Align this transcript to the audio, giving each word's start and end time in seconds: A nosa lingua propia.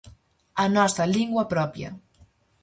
A 0.63 0.65
nosa 0.75 1.05
lingua 1.15 1.43
propia. 1.53 1.89